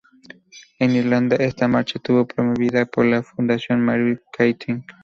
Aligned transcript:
En 0.79 0.95
Irlanda, 0.95 1.35
esta 1.35 1.67
marcha 1.67 1.99
estuvo 1.99 2.25
promovida 2.25 2.87
por 2.87 3.05
la 3.05 3.21
"Fundación 3.21 3.81
Marie 3.85 4.19
Keating". 4.35 4.83